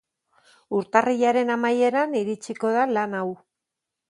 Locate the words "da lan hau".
2.79-3.29